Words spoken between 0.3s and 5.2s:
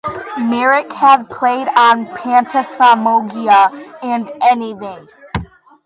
Merrick had played on "Phantasmagoria" and "Anything".